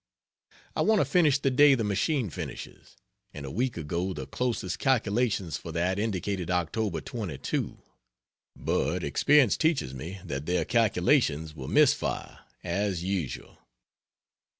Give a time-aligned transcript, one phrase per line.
[0.75, 2.97] I want to finish the day the machine finishes,
[3.35, 7.05] and a week ago the closest calculations for that indicated Oct.
[7.11, 7.83] 22
[8.55, 13.59] but experience teaches me that their calculations will miss fire, as usual.